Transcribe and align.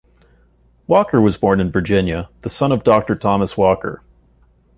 Walker 0.87 1.21
was 1.21 1.37
born 1.37 1.59
in 1.59 1.71
Virginia, 1.71 2.31
the 2.39 2.49
son 2.49 2.71
of 2.71 2.83
Doctor 2.83 3.13
Thomas 3.15 3.55
Walker. 3.55 4.01